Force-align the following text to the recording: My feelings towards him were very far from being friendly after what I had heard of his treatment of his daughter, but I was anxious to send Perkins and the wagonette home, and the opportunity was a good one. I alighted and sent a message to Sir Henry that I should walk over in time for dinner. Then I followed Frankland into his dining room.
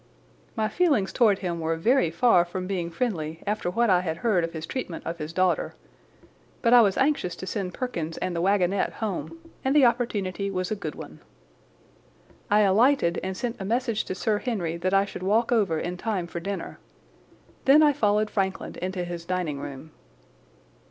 My 0.55 0.67
feelings 0.67 1.13
towards 1.13 1.41
him 1.41 1.59
were 1.59 1.75
very 1.77 2.09
far 2.09 2.43
from 2.43 2.65
being 2.65 2.89
friendly 2.89 3.43
after 3.45 3.69
what 3.69 3.87
I 3.91 4.01
had 4.01 4.17
heard 4.17 4.43
of 4.43 4.51
his 4.51 4.65
treatment 4.65 5.05
of 5.05 5.19
his 5.19 5.31
daughter, 5.31 5.75
but 6.63 6.73
I 6.73 6.81
was 6.81 6.97
anxious 6.97 7.35
to 7.35 7.45
send 7.45 7.75
Perkins 7.75 8.17
and 8.17 8.35
the 8.35 8.41
wagonette 8.41 8.93
home, 8.93 9.37
and 9.63 9.75
the 9.75 9.85
opportunity 9.85 10.49
was 10.49 10.71
a 10.71 10.75
good 10.75 10.95
one. 10.95 11.19
I 12.49 12.61
alighted 12.61 13.19
and 13.21 13.37
sent 13.37 13.61
a 13.61 13.65
message 13.65 14.03
to 14.05 14.15
Sir 14.15 14.39
Henry 14.39 14.75
that 14.75 14.93
I 14.95 15.05
should 15.05 15.21
walk 15.21 15.51
over 15.51 15.79
in 15.79 15.97
time 15.97 16.25
for 16.25 16.39
dinner. 16.39 16.79
Then 17.65 17.83
I 17.83 17.93
followed 17.93 18.31
Frankland 18.31 18.77
into 18.77 19.03
his 19.03 19.23
dining 19.23 19.59
room. 19.59 19.91